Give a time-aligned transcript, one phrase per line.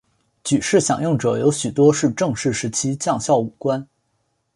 [0.43, 3.87] 举事响应者有许多是郑氏时期将校武官。